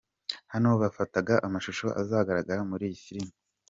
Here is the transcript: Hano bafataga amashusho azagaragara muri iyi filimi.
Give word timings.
Hano 0.53 0.69
bafataga 0.81 1.33
amashusho 1.47 1.87
azagaragara 2.01 2.61
muri 2.69 2.83
iyi 2.89 2.99
filimi. 3.05 3.33